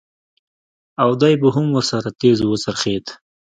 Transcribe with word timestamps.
او 1.03 1.09
دى 1.21 1.31
به 1.41 1.49
هم 1.55 1.65
ورسره 1.75 2.09
تېز 2.21 2.37
وڅرخېد. 2.49 3.05